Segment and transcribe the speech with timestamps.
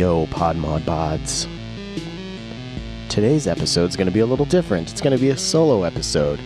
[0.00, 1.46] Yo, Bods.
[3.10, 4.90] Today's episode is going to be a little different.
[4.90, 6.40] It's going to be a solo episode.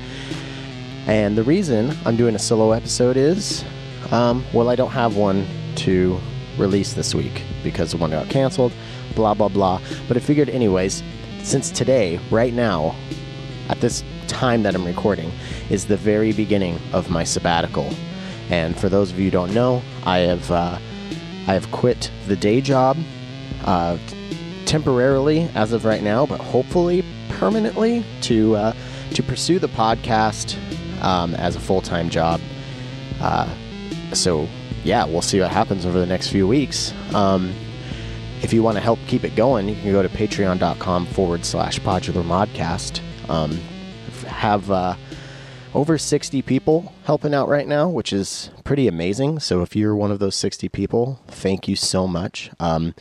[1.06, 3.64] And the reason I'm doing a solo episode is,
[4.10, 5.46] um, well, I don't have one
[5.76, 6.18] to
[6.58, 8.72] release this week because the one got canceled,
[9.14, 9.80] blah, blah, blah.
[10.08, 11.04] But I figured, anyways,
[11.44, 12.96] since today, right now,
[13.68, 15.30] at this time that I'm recording,
[15.70, 17.94] is the very beginning of my sabbatical.
[18.50, 20.76] And for those of you who don't know, I have uh,
[21.46, 22.96] I have quit the day job
[23.64, 23.98] uh,
[24.66, 28.72] temporarily as of right now, but hopefully permanently to uh,
[29.14, 30.56] to pursue the podcast
[31.02, 32.40] um, as a full time job.
[33.20, 33.48] Uh,
[34.12, 34.48] so
[34.84, 36.92] yeah, we'll see what happens over the next few weeks.
[37.14, 37.54] Um,
[38.42, 41.80] if you want to help keep it going, you can go to patreon.com forward slash
[41.80, 43.00] podular modcast.
[43.30, 43.58] Um,
[44.26, 44.96] have uh,
[45.72, 49.40] over 60 people helping out right now, which is pretty amazing.
[49.40, 52.50] So if you're one of those 60 people, thank you so much.
[52.60, 52.94] Um,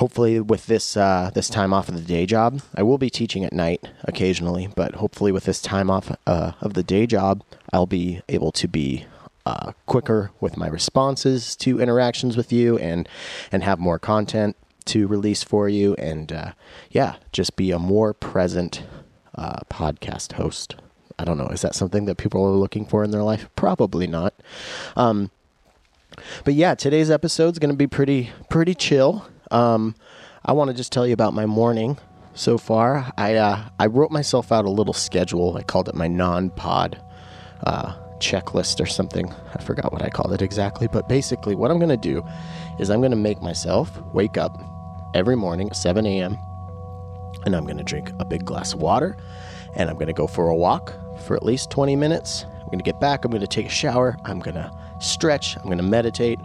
[0.00, 3.44] hopefully, with this uh, this time off of the day job, I will be teaching
[3.44, 7.86] at night occasionally, but hopefully, with this time off uh, of the day job, I'll
[7.86, 9.04] be able to be
[9.46, 13.08] uh, quicker with my responses to interactions with you and
[13.52, 14.56] and have more content
[14.86, 16.52] to release for you and uh,
[16.90, 18.82] yeah just be a more present
[19.34, 20.74] uh, podcast host
[21.18, 21.48] I don't know.
[21.48, 23.46] Is that something that people are looking for in their life?
[23.54, 24.32] Probably not.
[24.96, 25.30] Um,
[26.44, 29.26] but yeah, today's episode is going to be pretty pretty chill.
[29.50, 29.94] Um,
[30.44, 31.98] I want to just tell you about my morning
[32.34, 33.12] so far.
[33.16, 35.56] I uh, I wrote myself out a little schedule.
[35.56, 37.00] I called it my non-pod
[37.64, 39.32] uh, checklist or something.
[39.54, 40.88] I forgot what I called it exactly.
[40.88, 42.24] But basically, what I'm going to do
[42.78, 44.58] is I'm going to make myself wake up
[45.14, 46.38] every morning at 7 a.m.
[47.44, 49.16] and I'm going to drink a big glass of water
[49.74, 52.44] and I'm going to go for a walk for at least 20 minutes.
[52.60, 55.56] I'm going to get back, I'm going to take a shower, I'm going to stretch,
[55.56, 56.38] I'm going to meditate,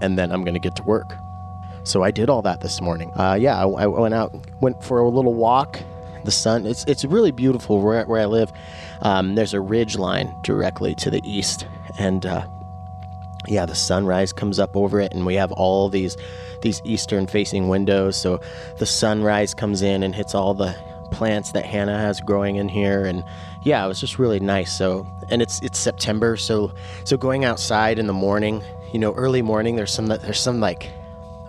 [0.00, 1.14] and then I'm going to get to work.
[1.84, 3.10] So I did all that this morning.
[3.16, 5.80] Uh, yeah, I, I, went out, went for a little walk.
[6.24, 8.52] The sun, it's, it's really beautiful where, where I live.
[9.02, 11.66] Um, there's a ridge line directly to the east,
[11.98, 12.46] and uh,
[13.48, 16.16] yeah, the sunrise comes up over it, and we have all these
[16.62, 18.16] these eastern facing windows.
[18.16, 18.40] So
[18.78, 20.76] the sunrise comes in and hits all the
[21.10, 23.24] plants that Hannah has growing in here, and
[23.64, 24.72] yeah, it was just really nice.
[24.72, 26.72] So, and it's it's September, so
[27.02, 28.62] so going outside in the morning,
[28.92, 30.88] you know, early morning, there's some there's some like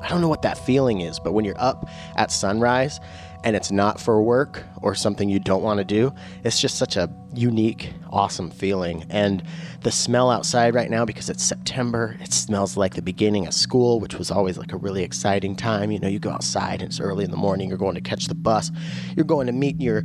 [0.03, 2.99] I don't know what that feeling is, but when you're up at sunrise
[3.45, 6.97] and it's not for work or something you don't want to do, it's just such
[6.97, 9.05] a unique, awesome feeling.
[9.09, 9.41] And
[9.81, 14.01] the smell outside right now, because it's September, it smells like the beginning of school,
[14.01, 15.89] which was always like a really exciting time.
[15.89, 18.27] You know, you go outside and it's early in the morning, you're going to catch
[18.27, 18.71] the bus,
[19.15, 20.03] you're going to meet your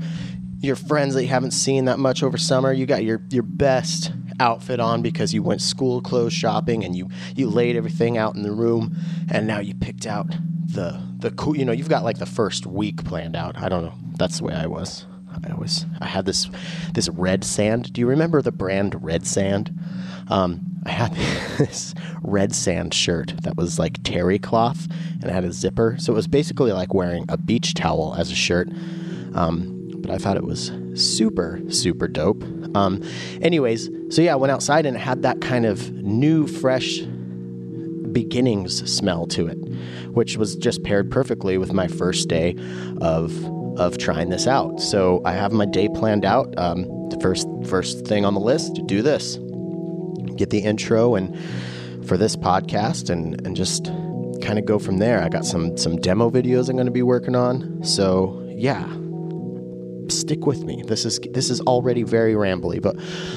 [0.60, 2.72] your friends that you haven't seen that much over summer.
[2.72, 7.09] You got your your best outfit on because you went school clothes shopping and you
[7.34, 8.97] you laid everything out in the room
[9.31, 10.26] and now you picked out
[10.66, 13.56] the the cool you know you've got like the first week planned out.
[13.56, 13.94] I don't know.
[14.19, 15.06] That's the way i was.
[15.47, 16.49] I always i had this
[16.94, 17.93] this red sand.
[17.93, 19.76] Do you remember the brand red sand?
[20.28, 21.15] Um, i had
[21.59, 24.88] this red sand shirt that was like terry cloth
[25.22, 25.97] and had a zipper.
[25.99, 28.69] So it was basically like wearing a beach towel as a shirt.
[29.34, 29.77] Um,
[30.10, 32.42] i thought it was super super dope
[32.74, 33.02] um,
[33.42, 37.00] anyways so yeah i went outside and it had that kind of new fresh
[38.12, 39.58] beginnings smell to it,
[40.12, 42.56] which was just paired perfectly with my first day
[43.00, 43.32] of
[43.78, 44.80] of trying this out.
[44.80, 46.52] So I have my day planned out.
[46.58, 49.38] Um, the first first thing on the list, do this,
[50.36, 51.36] get the intro and
[52.06, 53.86] for this podcast, and and just
[54.42, 55.22] kind of go from there.
[55.22, 57.84] I got some some demo videos I'm going to be working on.
[57.84, 58.84] So yeah,
[60.10, 60.82] stick with me.
[60.86, 62.96] This is this is already very rambly, but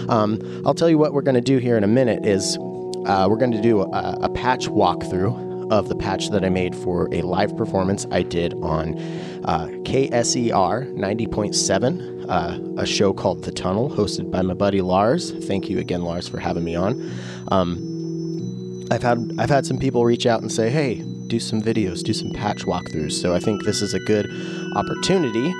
[0.09, 2.57] um, I'll tell you what we're going to do here in a minute is
[3.05, 6.75] uh, we're going to do a, a, patch walkthrough of the patch that I made
[6.75, 8.99] for a live performance I did on
[9.45, 15.31] uh, KSER 90.7, uh, a show called The Tunnel, hosted by my buddy Lars.
[15.45, 17.11] Thank you again, Lars, for having me on.
[17.47, 22.03] Um, I've had I've had some people reach out and say, "Hey, do some videos,
[22.03, 24.29] do some patch walkthroughs." So I think this is a good
[24.75, 25.53] opportunity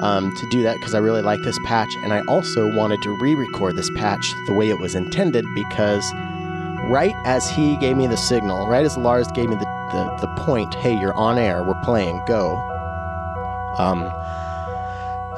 [0.00, 3.16] um, to do that because I really like this patch, and I also wanted to
[3.20, 6.04] re-record this patch the way it was intended because
[6.88, 10.42] right as he gave me the signal, right as Lars gave me the, the, the
[10.42, 12.56] point, hey, you're on air, we're playing, go.
[13.78, 14.10] Um,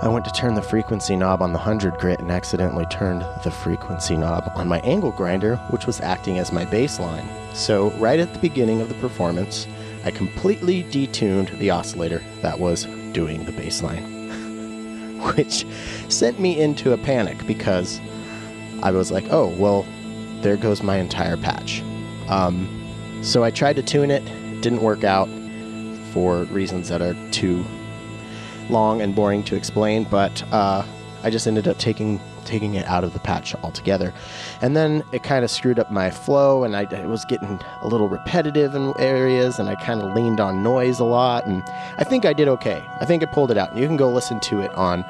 [0.02, 3.50] I went to turn the frequency knob on the 100 grit and accidentally turned the
[3.50, 7.26] frequency knob on my angle grinder, which was acting as my baseline.
[7.54, 9.66] So, right at the beginning of the performance,
[10.04, 14.15] I completely detuned the oscillator that was doing the bass line,
[15.36, 15.66] which
[16.08, 18.00] sent me into a panic because
[18.82, 19.86] I was like, oh, well,
[20.42, 21.82] there goes my entire patch.
[22.28, 22.68] Um,
[23.22, 24.24] so I tried to tune it,
[24.60, 25.28] didn't work out.
[26.12, 27.62] for reasons that are too
[28.70, 30.04] long and boring to explain.
[30.04, 30.82] But uh,
[31.22, 34.14] I just ended up taking taking it out of the patch altogether.
[34.62, 37.88] And then it kind of screwed up my flow, and I it was getting a
[37.88, 41.46] little repetitive in areas, and I kind of leaned on noise a lot.
[41.46, 41.62] And
[41.98, 42.82] I think I did okay.
[43.00, 43.72] I think I pulled it out.
[43.72, 45.04] And You can go listen to it on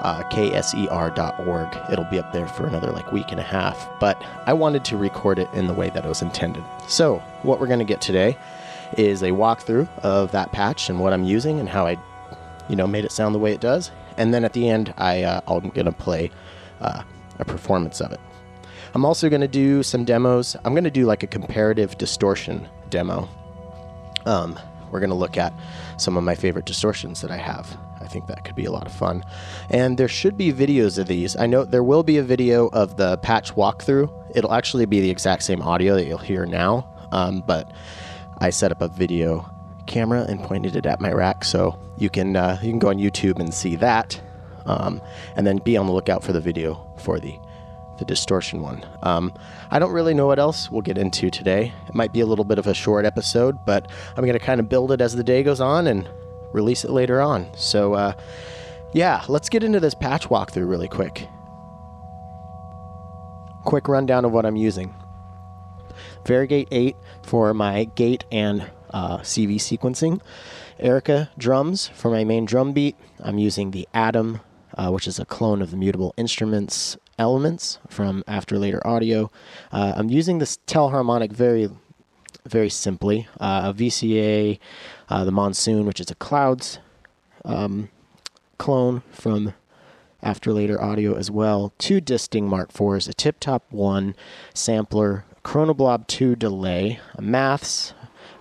[0.00, 1.78] uh, kser.org.
[1.92, 3.88] It'll be up there for another like week and a half.
[4.00, 6.64] But I wanted to record it in the way that it was intended.
[6.88, 8.36] So what we're going to get today
[8.96, 11.98] is a walkthrough of that patch and what I'm using and how I,
[12.68, 13.90] you know, made it sound the way it does.
[14.16, 16.30] And then at the end, I uh, I'm going to play
[16.80, 17.02] uh,
[17.38, 18.20] a performance of it.
[18.94, 20.56] I'm also going to do some demos.
[20.64, 23.28] I'm going to do like a comparative distortion demo.
[24.26, 24.58] Um,
[24.90, 25.52] we're going to look at
[25.96, 27.76] some of my favorite distortions that I have.
[28.00, 29.22] I think that could be a lot of fun.
[29.70, 31.36] And there should be videos of these.
[31.36, 34.10] I know there will be a video of the patch walkthrough.
[34.34, 37.70] It'll actually be the exact same audio that you'll hear now, um, but
[38.38, 39.48] I set up a video
[39.86, 42.96] camera and pointed it at my rack, so you can uh, you can go on
[42.96, 44.20] YouTube and see that
[44.66, 45.00] um,
[45.36, 47.38] and then be on the lookout for the video for the
[48.00, 48.84] the distortion one.
[49.02, 49.32] Um,
[49.70, 51.72] I don't really know what else we'll get into today.
[51.86, 54.58] It might be a little bit of a short episode, but I'm going to kind
[54.58, 56.08] of build it as the day goes on and
[56.52, 57.46] release it later on.
[57.56, 58.14] So, uh,
[58.92, 61.28] yeah, let's get into this patch walkthrough really quick.
[63.64, 64.94] Quick rundown of what I'm using.
[66.26, 70.20] Varigate 8 for my gate and uh, CV sequencing.
[70.78, 72.96] Erica drums for my main drum beat.
[73.22, 74.40] I'm using the Atom
[74.80, 79.30] uh, which is a clone of the Mutable Instruments elements from After Later Audio.
[79.70, 81.68] Uh, I'm using this Telharmonic very,
[82.46, 83.28] very simply.
[83.38, 84.58] Uh, a VCA,
[85.10, 86.78] uh, the Monsoon, which is a Clouds
[87.44, 87.90] um,
[88.56, 89.52] clone from
[90.22, 91.74] After Later Audio as well.
[91.76, 94.14] Two Disting Mark IVs, a Tip Top 1
[94.54, 97.92] sampler, Chronoblob 2 delay, a Maths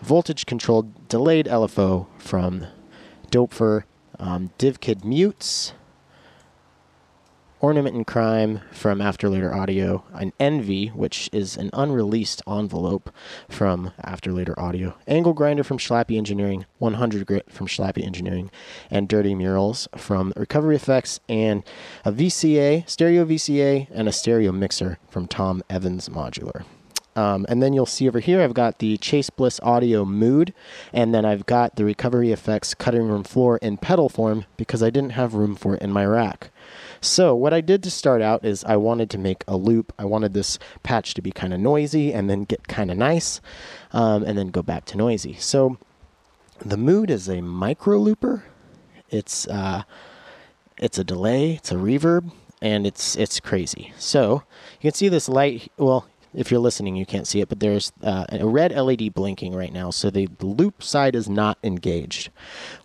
[0.01, 2.65] voltage controlled delayed LFO from
[3.29, 3.83] Doepfer,
[4.17, 5.73] um, DivKid mutes,
[7.61, 13.13] Ornament and Crime from After Later Audio, an Envy, which is an unreleased envelope
[13.49, 18.49] from After Later Audio, Angle Grinder from Schlappi Engineering, 100 Grit from Schlappi Engineering,
[18.89, 21.63] and Dirty Murals from Recovery Effects, and
[22.05, 26.63] a VCA, stereo VCA, and a stereo mixer from Tom Evans Modular.
[27.15, 30.53] Um, and then you'll see over here, I've got the Chase Bliss Audio Mood,
[30.93, 34.89] and then I've got the Recovery Effects Cutting Room Floor in pedal form because I
[34.89, 36.51] didn't have room for it in my rack.
[37.01, 39.93] So what I did to start out is I wanted to make a loop.
[39.97, 43.41] I wanted this patch to be kind of noisy and then get kind of nice,
[43.91, 45.35] um, and then go back to noisy.
[45.35, 45.77] So
[46.59, 48.43] the mood is a micro looper.
[49.09, 49.83] It's uh,
[50.77, 51.53] it's a delay.
[51.53, 52.31] It's a reverb,
[52.61, 53.93] and it's it's crazy.
[53.97, 54.43] So
[54.81, 55.71] you can see this light.
[55.77, 59.55] Well, if you're listening, you can't see it, but there's uh, a red LED blinking
[59.55, 59.89] right now.
[59.89, 62.29] So the, the loop side is not engaged.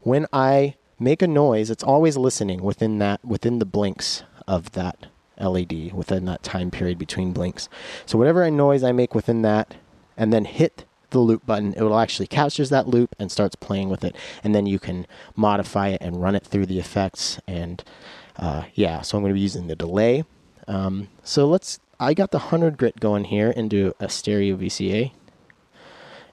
[0.00, 5.06] When I make a noise, it's always listening within that within the blinks of that
[5.41, 7.69] LED within that time period between blinks.
[8.06, 9.75] So whatever noise I make within that,
[10.17, 13.88] and then hit the loop button, it will actually captures that loop and starts playing
[13.88, 17.41] with it, and then you can modify it and run it through the effects.
[17.46, 17.82] And
[18.36, 20.24] uh, yeah, so I'm going to be using the delay.
[20.67, 21.81] Um, so let's.
[22.01, 25.13] I got the 100 grit going here into a stereo VCA.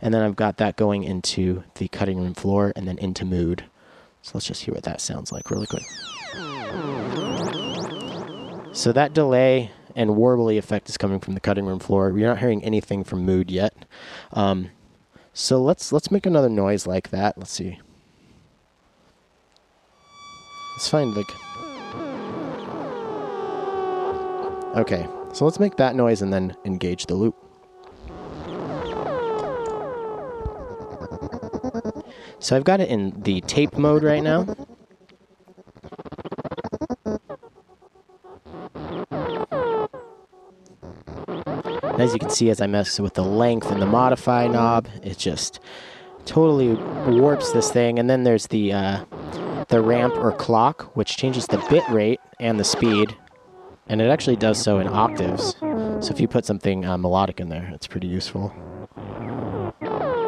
[0.01, 3.65] And then I've got that going into the cutting room floor and then into mood.
[4.21, 5.83] So let's just hear what that sounds like really quick.
[8.73, 12.17] So that delay and warbly effect is coming from the cutting room floor.
[12.17, 13.73] You're not hearing anything from mood yet.
[14.31, 14.69] Um,
[15.33, 17.37] so let's let's make another noise like that.
[17.37, 17.79] Let's see.
[20.75, 21.29] Let's find like.
[24.75, 27.35] Okay, so let's make that noise and then engage the loop.
[32.41, 34.47] So I've got it in the tape mode right now.
[41.99, 45.19] As you can see, as I mess with the length and the modify knob, it
[45.19, 45.59] just
[46.25, 46.73] totally
[47.13, 47.99] warps this thing.
[47.99, 49.05] And then there's the uh,
[49.69, 53.15] the ramp or clock, which changes the bit rate and the speed,
[53.87, 55.55] and it actually does so in octaves.
[55.59, 58.51] So if you put something uh, melodic in there, it's pretty useful.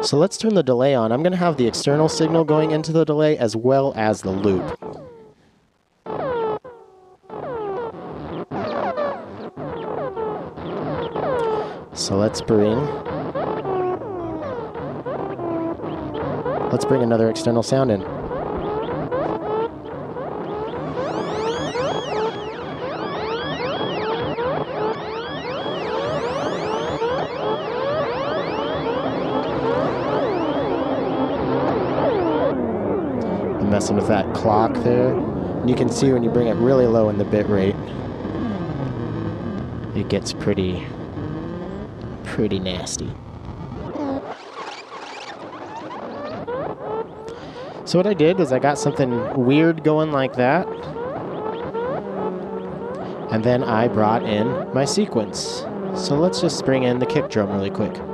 [0.04, 1.12] So let's turn the delay on.
[1.12, 4.30] I'm going to have the external signal going into the delay as well as the
[4.30, 4.62] loop.
[11.94, 12.84] So let's bring
[16.70, 18.13] let's bring another external sound in.
[33.74, 35.12] Messing with that clock there.
[35.12, 37.74] And you can see when you bring it really low in the bit rate,
[39.96, 40.86] it gets pretty,
[42.22, 43.10] pretty nasty.
[47.84, 50.68] So what I did is I got something weird going like that.
[53.32, 55.64] And then I brought in my sequence.
[55.96, 58.13] So let's just bring in the kick drum really quick.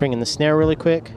[0.00, 1.12] Bring in the snare really quick.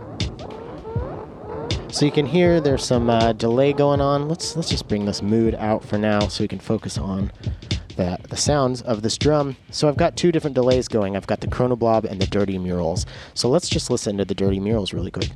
[1.90, 4.28] So you can hear there's some uh, delay going on.
[4.28, 7.32] Let's let's just bring this mood out for now so we can focus on
[7.96, 9.56] the, the sounds of this drum.
[9.72, 11.16] So I've got two different delays going.
[11.16, 13.06] I've got the Chronoblob and the Dirty Murals.
[13.36, 15.32] So let's just listen to the Dirty Murals really quick.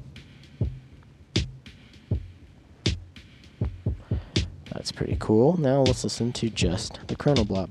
[4.73, 5.57] That's pretty cool.
[5.57, 7.69] Now let's listen to just the Chronoblob.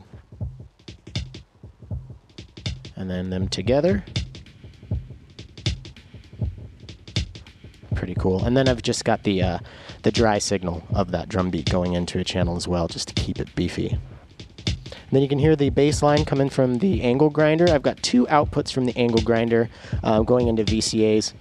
[2.94, 4.04] And then them together.
[8.06, 8.44] Pretty cool.
[8.44, 9.58] And then I've just got the uh,
[10.02, 13.14] the dry signal of that drum beat going into a channel as well, just to
[13.14, 13.88] keep it beefy.
[13.88, 17.68] And then you can hear the bass line coming from the angle grinder.
[17.68, 19.68] I've got two outputs from the angle grinder
[20.04, 21.32] uh, going into VCAs.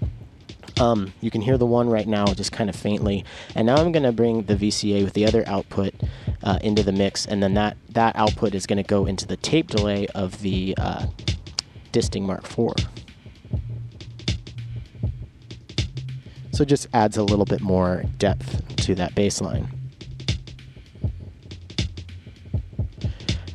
[0.80, 3.24] Um, you can hear the one right now just kind of faintly.
[3.54, 5.94] And now I'm going to bring the VCA with the other output
[6.42, 9.38] uh, into the mix, and then that, that output is going to go into the
[9.38, 11.06] tape delay of the uh,
[11.92, 12.74] Disting Mark IV.
[16.56, 19.68] So it just adds a little bit more depth to that bass line.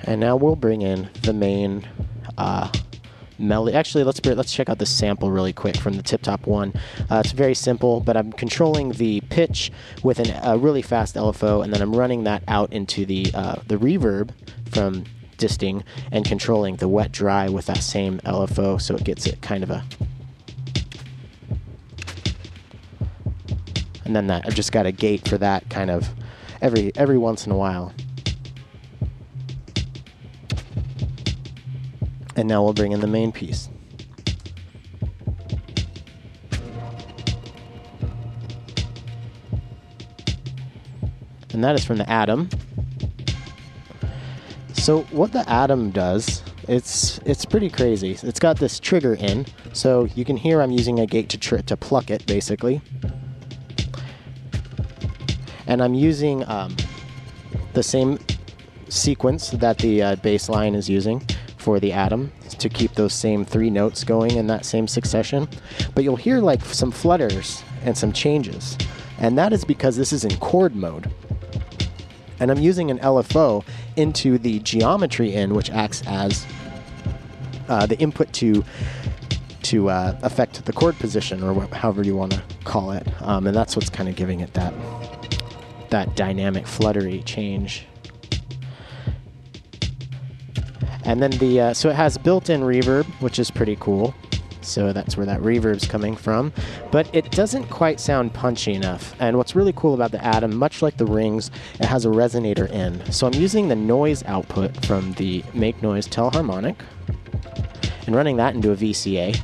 [0.05, 1.89] And now we'll bring in the main
[2.37, 2.71] uh,
[3.39, 3.75] melody.
[3.75, 6.75] Actually, let's let's check out the sample really quick from the Tip Top one.
[7.11, 11.65] Uh, it's very simple, but I'm controlling the pitch with an, a really fast LFO,
[11.65, 14.33] and then I'm running that out into the uh, the reverb
[14.71, 15.05] from
[15.39, 19.65] Disting and controlling the wet dry with that same LFO, so it gets it kind
[19.65, 19.83] of a
[24.11, 26.13] and then that I've just got a gate for that kind of
[26.61, 27.93] every every once in a while.
[32.35, 33.69] And now we'll bring in the main piece.
[41.53, 42.49] And that is from the Atom.
[44.73, 48.19] So what the Atom does, it's it's pretty crazy.
[48.25, 51.59] It's got this trigger in, so you can hear I'm using a gate to tr-
[51.59, 52.83] to pluck it basically
[55.71, 56.77] and I'm using um,
[57.75, 58.19] the same
[58.89, 61.23] sequence that the uh, bass line is using
[61.59, 65.49] for the atom to keep those same three notes going in that same succession.
[65.95, 68.77] But you'll hear like some flutters and some changes,
[69.19, 71.09] and that is because this is in chord mode.
[72.41, 76.45] And I'm using an LFO into the geometry in, which acts as
[77.69, 78.65] uh, the input to
[79.63, 83.07] to uh, affect the chord position, or wh- however you want to call it.
[83.23, 84.75] Um, and that's what's kind of giving it that
[85.91, 87.87] that dynamic fluttery change.
[91.05, 94.15] And then the uh, so it has built-in reverb, which is pretty cool.
[94.63, 96.53] So that's where that reverb's coming from.
[96.91, 99.15] But it doesn't quite sound punchy enough.
[99.19, 102.71] And what's really cool about the Atom, much like the Rings, it has a resonator
[102.71, 103.11] in.
[103.11, 106.77] So I'm using the noise output from the Make Noise Telharmonic
[108.07, 109.41] and running that into a VCA.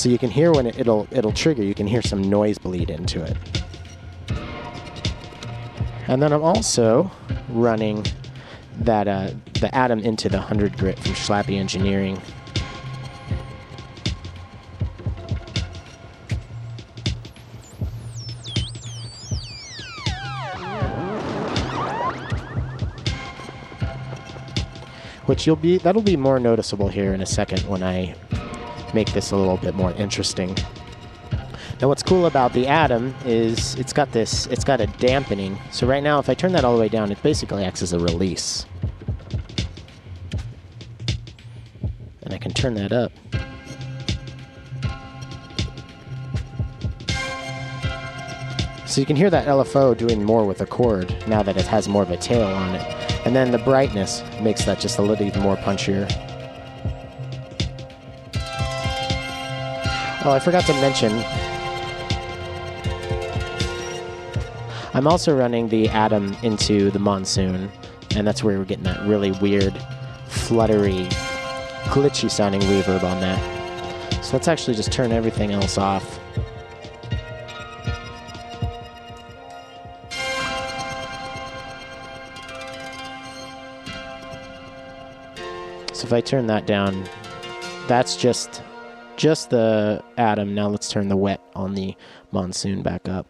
[0.00, 1.62] So you can hear when it, it'll it'll trigger.
[1.62, 3.36] You can hear some noise bleed into it.
[6.08, 7.10] And then I'm also
[7.50, 8.06] running
[8.78, 12.16] that uh, the atom into the 100 grit from Schlappi Engineering.
[25.26, 28.14] Which you'll be that'll be more noticeable here in a second when I
[28.94, 30.56] make this a little bit more interesting.
[31.80, 35.58] Now what's cool about the Atom is it's got this, it's got a dampening.
[35.70, 37.94] So right now if I turn that all the way down, it basically acts as
[37.94, 38.66] a release.
[42.22, 43.12] And I can turn that up.
[48.86, 51.88] So you can hear that LFO doing more with the chord now that it has
[51.88, 52.82] more of a tail on it.
[53.24, 56.08] And then the brightness makes that just a little even more punchier.
[60.30, 61.10] Oh, I forgot to mention.
[64.94, 67.68] I'm also running the Atom into the Monsoon,
[68.14, 69.76] and that's where we're getting that really weird,
[70.28, 71.08] fluttery
[71.90, 74.24] glitchy sounding reverb on that.
[74.24, 76.20] So let's actually just turn everything else off.
[85.92, 87.04] So if I turn that down,
[87.88, 88.62] that's just
[89.20, 90.54] just the atom.
[90.54, 91.94] Now let's turn the wet on the
[92.32, 93.26] monsoon back up.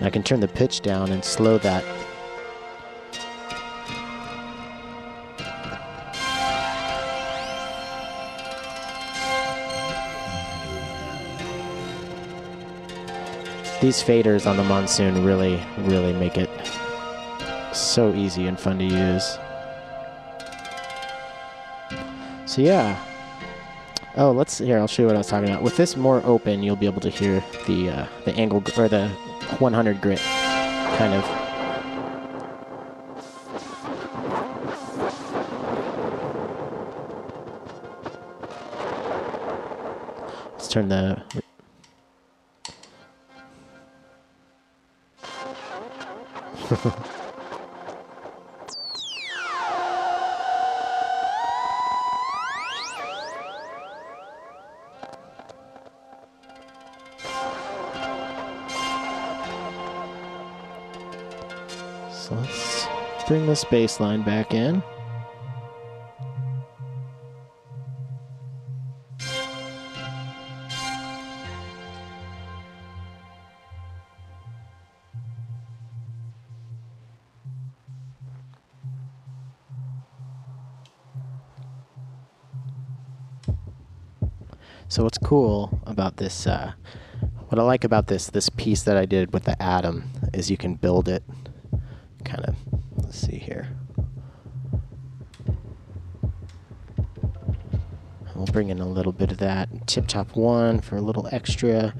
[0.00, 1.84] I can turn the pitch down and slow that.
[13.82, 16.48] These faders on the monsoon really, really make it
[17.74, 19.38] so easy and fun to use.
[22.50, 22.98] So yeah.
[24.16, 24.76] Oh, let's here.
[24.76, 25.62] I'll show you what I was talking about.
[25.62, 29.08] With this more open, you'll be able to hear the uh, the angle or the
[29.60, 31.24] 100 grit kind of.
[40.54, 41.22] Let's turn the.
[62.30, 62.86] So let's
[63.26, 64.84] bring this bass line back in.
[84.86, 86.74] So what's cool about this, uh,
[87.48, 90.56] what I like about this this piece that I did with the atom is you
[90.56, 91.24] can build it
[92.24, 92.56] kind of,
[92.96, 93.68] let's see here.
[98.34, 101.94] We'll bring in a little bit of that tip top one for a little extra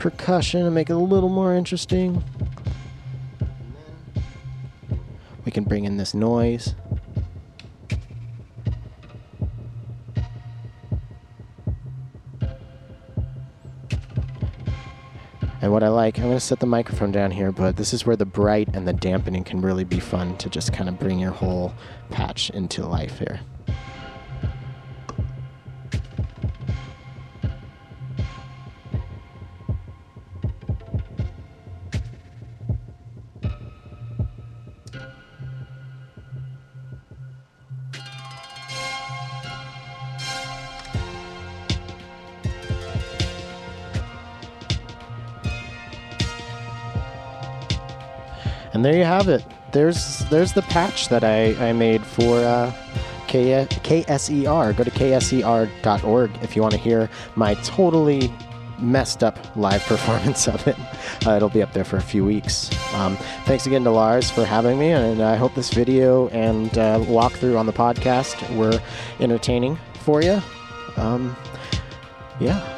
[0.00, 2.24] percussion and make it a little more interesting.
[5.44, 6.74] We can bring in this noise.
[15.60, 18.04] And what I like, I'm going to set the microphone down here, but this is
[18.04, 21.20] where the bright and the dampening can really be fun to just kind of bring
[21.20, 21.72] your whole
[22.10, 23.38] patch into life here.
[48.82, 49.44] And there you have it.
[49.70, 52.72] There's there's the patch that I, I made for uh,
[53.28, 54.76] K- KSER.
[54.76, 58.28] Go to kser.org if you want to hear my totally
[58.80, 60.76] messed up live performance of it.
[61.24, 62.72] Uh, it'll be up there for a few weeks.
[62.94, 66.98] Um, thanks again to Lars for having me, and I hope this video and uh,
[67.02, 68.82] walkthrough on the podcast were
[69.20, 70.42] entertaining for you.
[70.96, 71.36] Um,
[72.40, 72.71] yeah.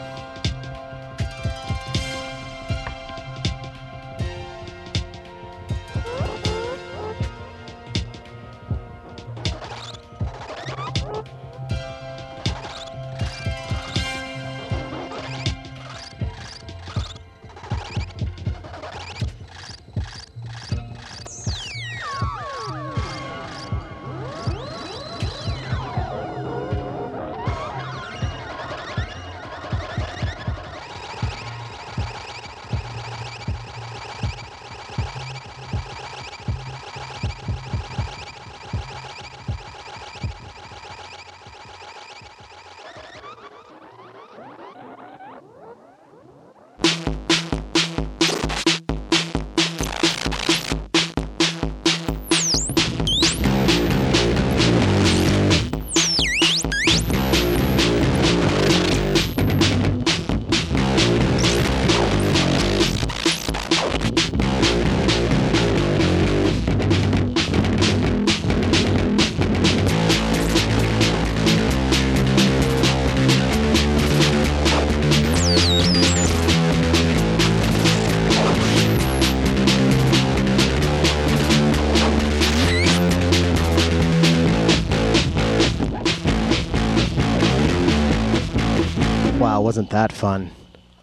[89.95, 90.51] That fun?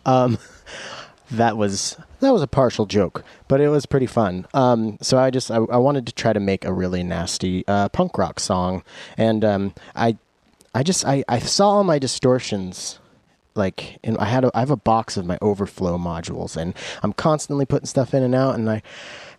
[0.05, 0.37] Um,
[1.31, 4.45] that was that was a partial joke, but it was pretty fun.
[4.53, 7.89] Um, so I just I, I, wanted to try to make a really nasty uh,
[7.89, 8.83] punk rock song,
[9.17, 10.17] and um, I
[10.75, 12.99] I just I, I saw all my distortions
[13.55, 16.73] like and I had a, I have a box of my overflow modules and
[17.03, 18.81] I'm constantly putting stuff in and out and I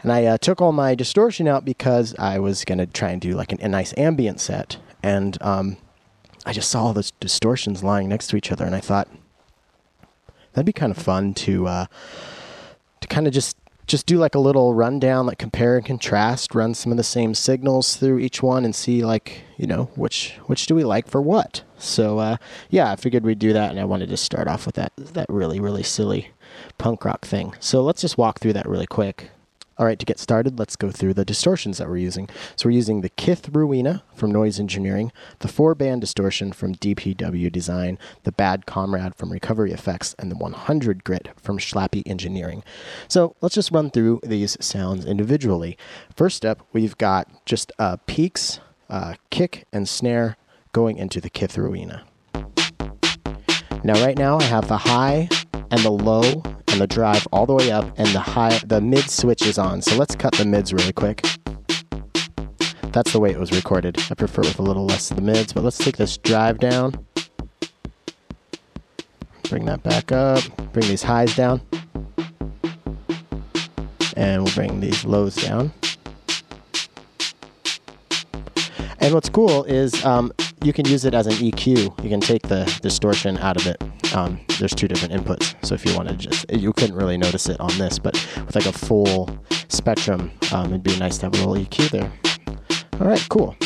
[0.02, 3.34] and I uh, took all my distortion out because I was gonna try and do
[3.34, 5.76] like an, a nice ambient set and um,
[6.44, 9.08] I just saw all those distortions lying next to each other and I thought
[10.52, 11.86] that'd be kind of fun to uh,
[13.00, 16.72] to kind of just just do like a little rundown, like compare and contrast, run
[16.72, 20.66] some of the same signals through each one, and see like you know which which
[20.66, 21.62] do we like for what.
[21.78, 22.36] So uh,
[22.70, 25.26] yeah, I figured we'd do that, and I wanted to start off with that that
[25.28, 26.30] really really silly
[26.78, 27.54] punk rock thing.
[27.60, 29.31] So let's just walk through that really quick.
[29.82, 32.28] All right, to get started, let's go through the distortions that we're using.
[32.54, 37.50] So we're using the Kith Ruina from Noise Engineering, the four band distortion from DPW
[37.50, 42.62] Design, the Bad Comrade from Recovery Effects, and the 100 Grit from Schlappi Engineering.
[43.08, 45.76] So let's just run through these sounds individually.
[46.14, 50.36] First up, we've got just uh, peaks, uh, kick, and snare
[50.70, 52.04] going into the Kith Ruina.
[53.82, 55.28] Now, right now, I have the high
[55.72, 59.08] and the low and the drive all the way up and the high the mid
[59.10, 59.82] switch is on.
[59.82, 61.22] So let's cut the mids really quick.
[62.92, 63.98] That's the way it was recorded.
[64.10, 67.06] I prefer with a little less of the mids, but let's take this drive down.
[69.48, 70.42] Bring that back up.
[70.72, 71.60] Bring these highs down.
[74.16, 75.72] And we'll bring these lows down.
[78.98, 80.32] And what's cool is um,
[80.62, 82.02] you can use it as an EQ.
[82.02, 83.82] You can take the distortion out of it.
[84.14, 85.54] Um, there's two different inputs.
[85.64, 88.54] So if you want to just, you couldn't really notice it on this, but with
[88.54, 89.30] like a full
[89.68, 92.12] spectrum, um, it'd be nice to have a little EQ there.
[93.00, 93.56] All right, cool.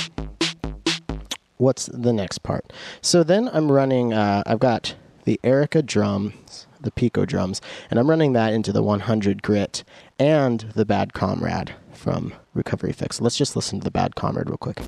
[1.59, 2.72] What's the next part?
[3.00, 8.09] So then I'm running, uh, I've got the Erica drums, the Pico drums, and I'm
[8.09, 9.82] running that into the 100 grit
[10.18, 13.20] and the Bad Comrade from Recovery Effects.
[13.20, 14.80] Let's just listen to the Bad Comrade real quick.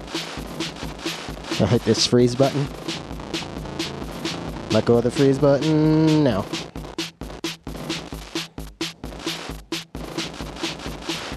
[1.60, 2.68] I'll hit this freeze button.
[4.70, 6.44] Let go of the freeze button now.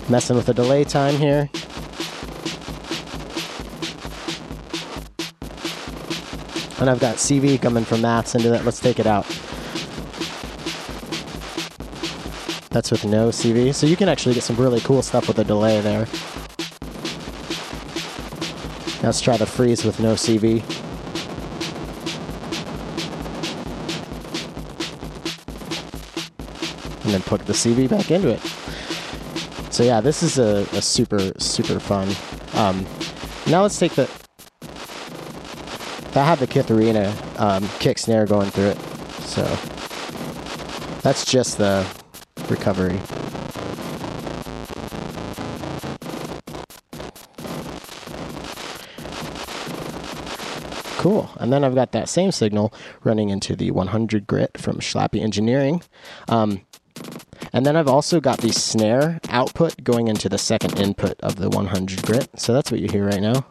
[0.09, 1.49] Messing with the delay time here.
[6.81, 8.65] And I've got CV coming from maths into that.
[8.65, 9.25] Let's take it out.
[12.71, 13.73] That's with no CV.
[13.73, 16.07] So you can actually get some really cool stuff with a delay there.
[19.03, 20.80] Let's try the freeze with no CV.
[27.11, 28.39] And then put the CV back into it.
[29.73, 32.07] So yeah, this is a, a super, super fun.
[32.53, 32.85] Um,
[33.47, 34.09] now let's take the...
[36.13, 38.79] That had the Kith Ruina um, kick snare going through it.
[39.23, 39.43] So
[41.01, 41.85] that's just the
[42.47, 42.97] recovery.
[50.97, 51.29] Cool.
[51.41, 55.81] And then I've got that same signal running into the 100 grit from Schlappi Engineering.
[56.29, 56.61] Um,
[57.53, 61.49] and then I've also got the snare output going into the second input of the
[61.49, 62.29] 100 grit.
[62.35, 63.45] So that's what you hear right now.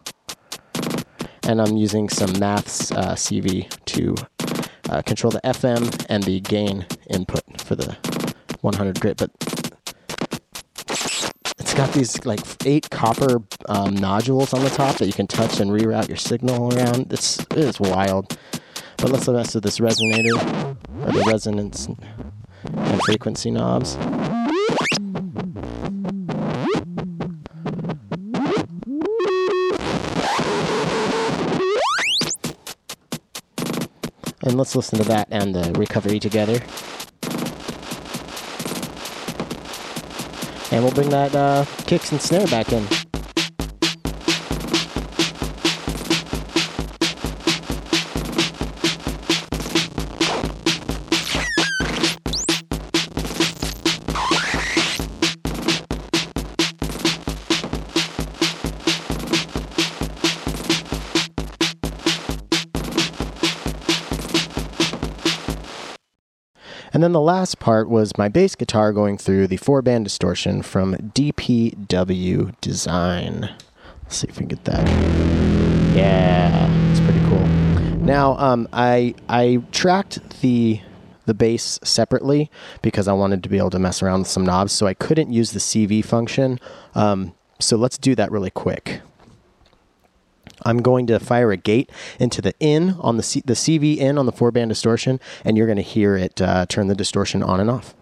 [1.43, 4.15] And I'm using some Maths uh, CV to
[4.89, 7.97] uh, control the FM and the gain input for the
[8.63, 9.19] 100 grit.
[9.19, 9.31] But
[11.59, 15.61] it's got these like eight copper um, nodules on the top that you can touch
[15.61, 17.13] and reroute your signal around.
[17.13, 18.37] It's it's wild.
[18.97, 21.89] But let's mess with this resonator or the resonance
[22.65, 23.97] and frequency knobs.
[34.43, 36.61] And let's listen to that and the recovery together.
[40.73, 42.87] And we'll bring that uh, kicks and snare back in.
[67.01, 70.61] And then the last part was my bass guitar going through the four band distortion
[70.61, 73.55] from DPW Design.
[74.03, 74.87] Let's see if we can get that.
[75.97, 77.47] Yeah, it's pretty cool.
[78.05, 80.83] Now, um, I I tracked the
[81.25, 82.51] the bass separately
[82.83, 85.33] because I wanted to be able to mess around with some knobs, so I couldn't
[85.33, 86.61] use the CV function.
[86.95, 89.01] Um, so let's do that really quick.
[90.65, 94.19] I'm going to fire a gate into the in on the, C- the CV in
[94.19, 97.43] on the four band distortion, and you're going to hear it uh, turn the distortion
[97.43, 97.95] on and off.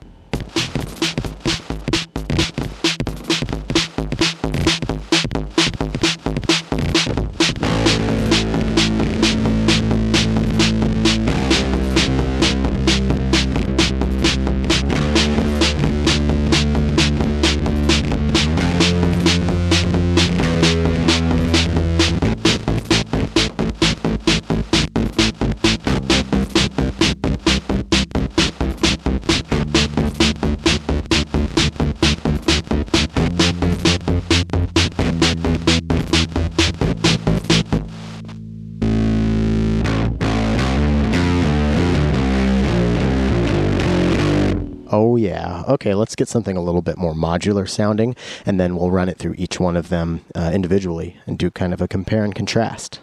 [45.68, 49.18] Okay, let's get something a little bit more modular sounding, and then we'll run it
[49.18, 53.00] through each one of them uh, individually and do kind of a compare and contrast.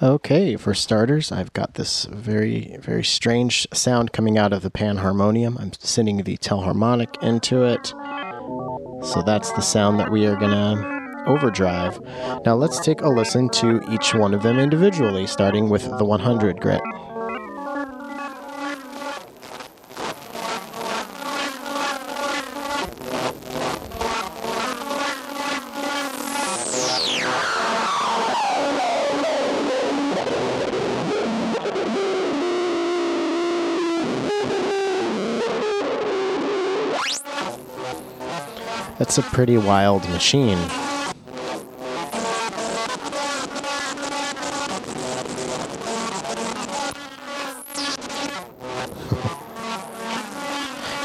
[0.00, 5.60] Okay, for starters, I've got this very, very strange sound coming out of the panharmonium.
[5.60, 7.88] I'm sending the telharmonic into it.
[9.04, 12.00] So that's the sound that we are going to overdrive.
[12.46, 16.60] Now let's take a listen to each one of them individually, starting with the 100
[16.60, 16.80] grit.
[39.08, 40.58] That's a pretty wild machine.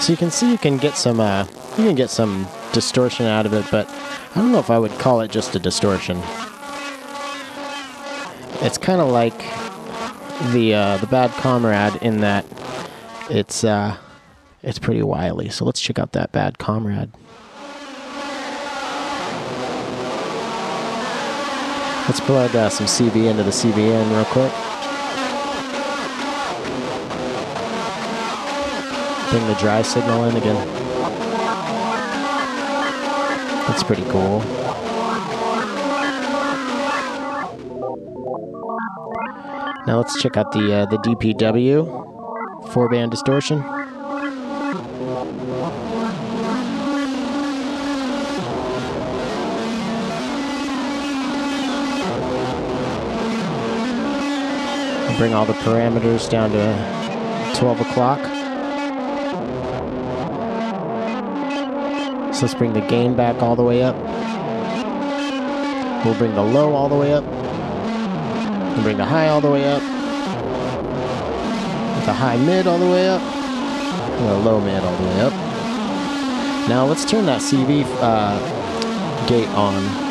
[0.02, 3.46] so you can see you can get some uh, you can get some distortion out
[3.46, 6.18] of it, but I don't know if I would call it just a distortion.
[8.66, 9.38] It's kind of like
[10.52, 12.46] the uh, the bad comrade in that
[13.30, 13.96] it's uh,
[14.62, 15.48] it's pretty wily.
[15.48, 17.10] So let's check out that bad comrade.
[22.06, 24.52] Let's plug uh, some CV into the CVN real quick.
[29.32, 30.68] Bring the dry signal in again.
[33.68, 34.40] That's pretty cool.
[39.88, 43.62] Now let's check out the uh, the DPW four band distortion.
[55.24, 58.20] Bring all the parameters down to 12 o'clock.
[62.36, 63.96] So let's bring the gain back all the way up.
[66.04, 67.24] We'll bring the low all the way up.
[68.74, 69.82] We'll bring the high all the way up.
[72.06, 73.22] The high mid all the way up.
[73.22, 75.34] And the low mid all the way up.
[76.68, 80.03] Now let's turn that CV uh, gate on.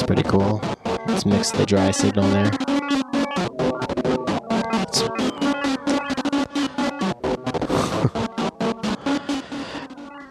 [0.00, 0.62] That's pretty cool.
[1.08, 2.50] Let's mix the dry signal there.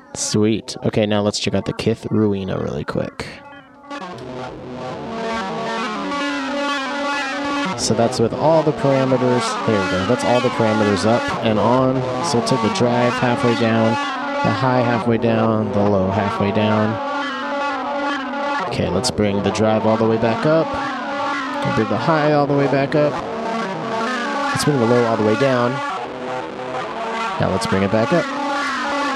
[0.15, 0.75] Sweet.
[0.86, 3.27] Okay, now let's check out the Kith Ruina really quick.
[7.79, 9.67] So that's with all the parameters.
[9.67, 10.08] There we go.
[10.08, 12.01] That's all the parameters up and on.
[12.25, 13.91] So take the drive halfway down,
[14.43, 17.09] the high halfway down, the low halfway down.
[18.80, 20.65] Okay, let's bring the drive all the way back up.
[21.76, 23.12] Bring the high all the way back up.
[24.54, 25.72] Let's bring the low all the way down.
[27.42, 28.26] Now let's bring it back up.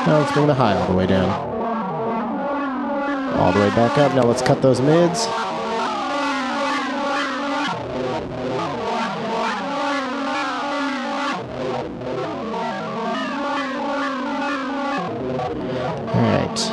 [0.06, 1.30] Now let's bring the high all the way down.
[3.40, 4.14] All the way back up.
[4.14, 5.28] Now let's cut those mids.
[16.12, 16.72] Alright.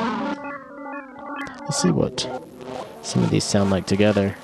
[1.61, 2.27] Let's see what
[3.03, 4.37] some of these sound like together.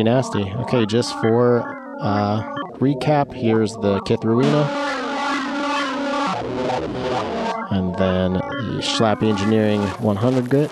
[0.00, 0.50] pretty nasty.
[0.62, 1.62] Okay, just for
[2.00, 2.42] uh,
[2.78, 4.66] recap, here's the Kith Ruina.
[7.70, 10.70] And then the Schlappi Engineering 100 grit.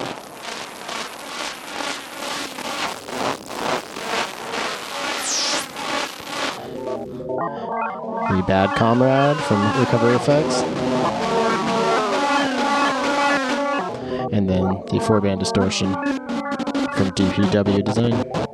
[8.30, 10.62] The Bad Comrade from Recovery Effects.
[14.32, 18.47] And then the four band distortion from DPW Design.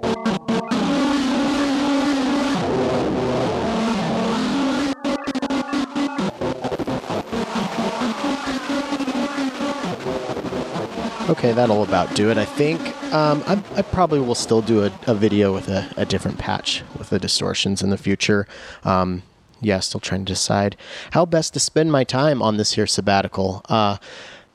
[11.45, 12.81] Okay, that'll about do it, I think.
[13.13, 16.83] Um, I, I, probably will still do a, a video with a, a, different patch
[16.97, 18.49] with the distortions in the future.
[18.83, 19.25] Um,
[19.61, 20.75] yeah, still trying to decide
[21.11, 23.61] how best to spend my time on this here sabbatical.
[23.69, 23.99] Uh,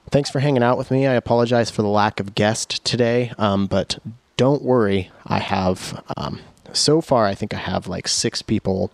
[0.09, 1.05] thanks for hanging out with me.
[1.05, 3.99] I apologize for the lack of guest today, um, but
[4.35, 5.11] don't worry.
[5.27, 6.39] I have um,
[6.73, 8.91] so far, I think I have like six people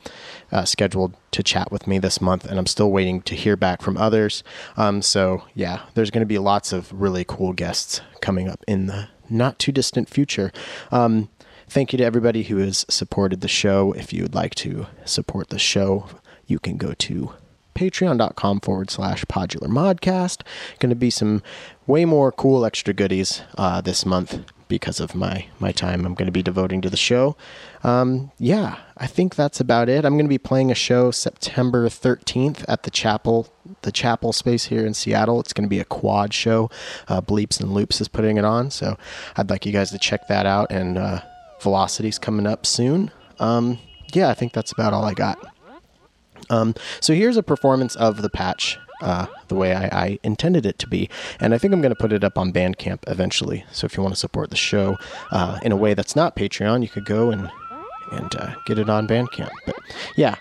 [0.51, 3.81] uh, scheduled to chat with me this month, and I'm still waiting to hear back
[3.81, 4.43] from others.
[4.77, 8.87] Um, so, yeah, there's going to be lots of really cool guests coming up in
[8.87, 10.51] the not too distant future.
[10.91, 11.29] Um,
[11.67, 13.91] thank you to everybody who has supported the show.
[13.93, 16.07] If you would like to support the show,
[16.45, 17.31] you can go to
[17.75, 20.43] patreon.com forward slash podular modcast.
[20.79, 21.43] Going to be some
[21.87, 26.25] way more cool extra goodies uh, this month because of my my time I'm going
[26.25, 27.35] to be devoting to the show.
[27.83, 30.05] Um, yeah, I think that's about it.
[30.05, 34.65] I'm going to be playing a show September 13th at the chapel, the chapel space
[34.65, 35.39] here in Seattle.
[35.39, 36.69] It's going to be a quad show.
[37.07, 38.97] Uh, Bleeps and Loops is putting it on, so
[39.37, 40.71] I'd like you guys to check that out.
[40.71, 41.21] And uh,
[41.59, 43.11] Velocity's coming up soon.
[43.39, 43.79] Um,
[44.13, 45.37] yeah, I think that's about all I got.
[46.49, 50.79] Um, so here's a performance of the patch uh, the way I, I, intended it
[50.79, 51.09] to be.
[51.39, 53.65] And I think I'm going to put it up on Bandcamp eventually.
[53.71, 54.97] So if you want to support the show
[55.31, 57.49] uh, in a way that's not Patreon, you could go and
[58.11, 59.49] and uh, get it on Bandcamp.
[59.65, 59.75] But
[60.15, 60.35] yeah,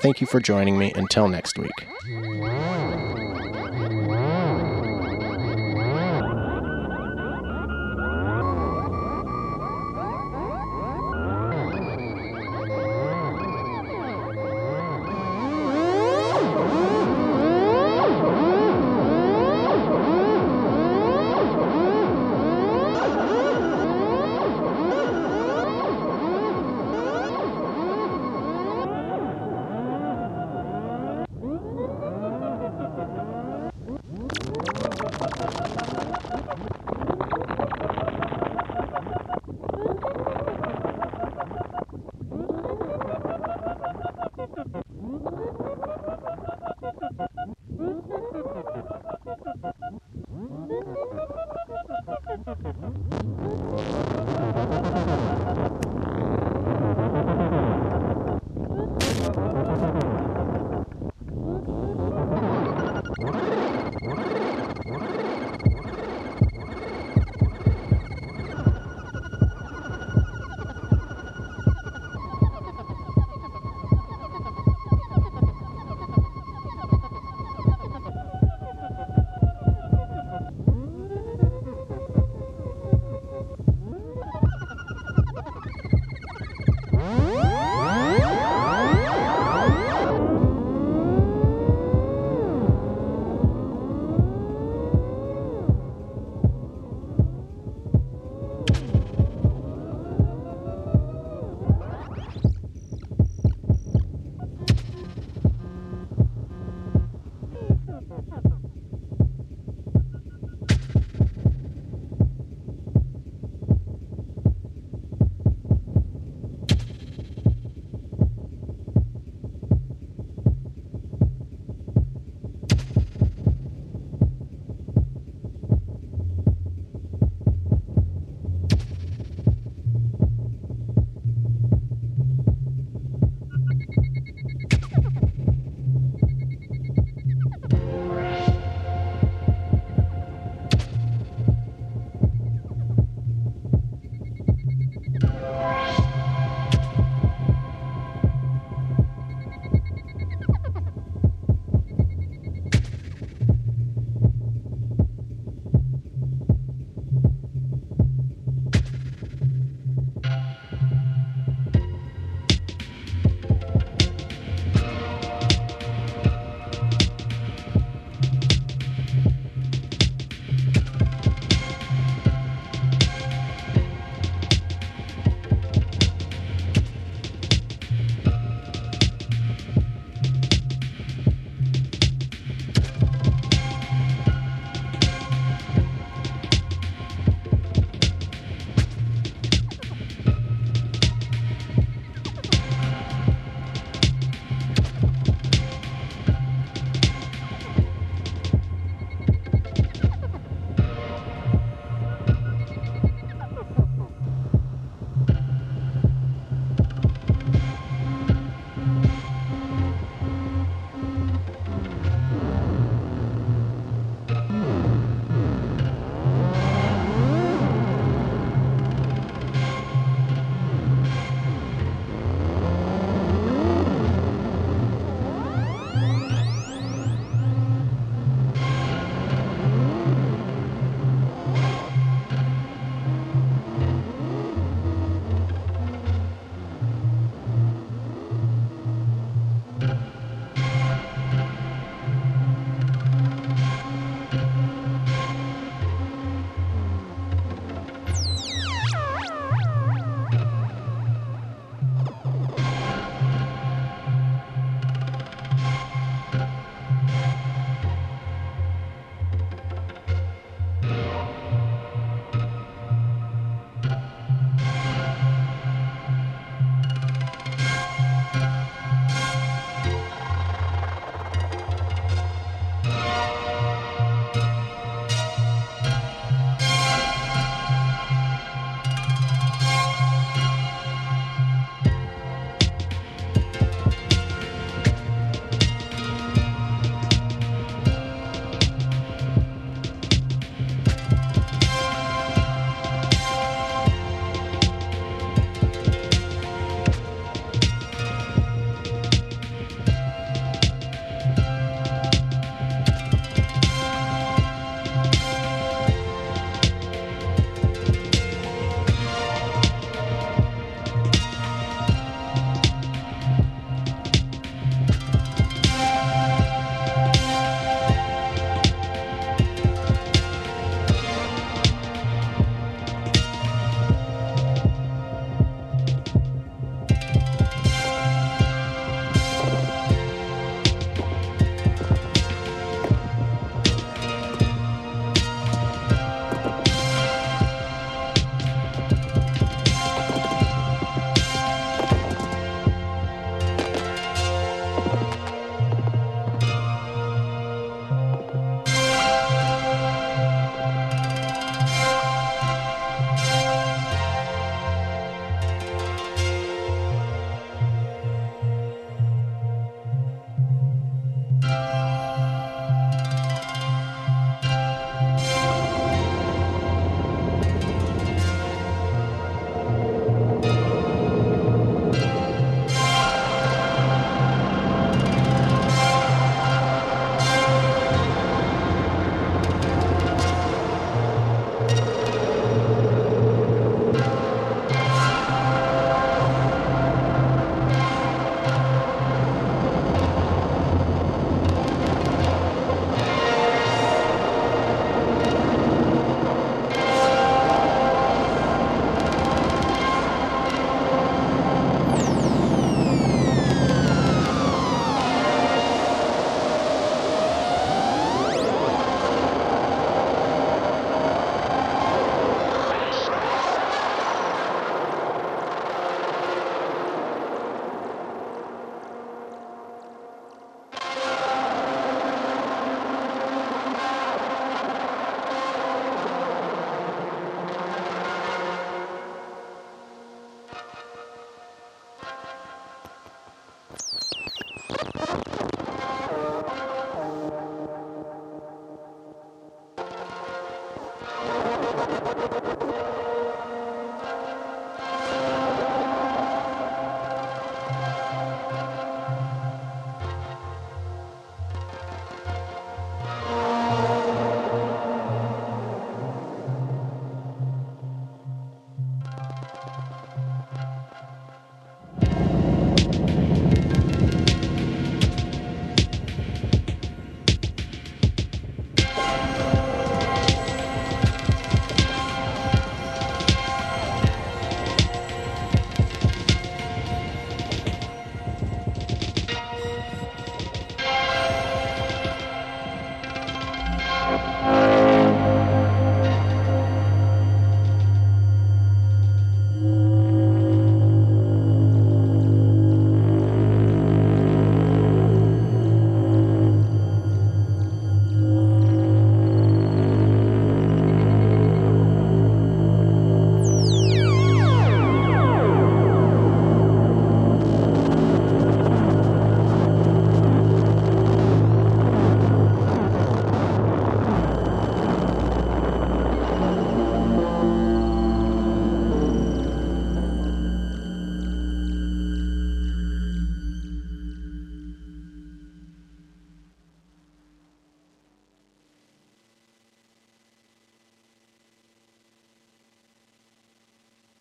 [0.00, 0.92] thank you for joining me.
[0.94, 1.72] Until next week.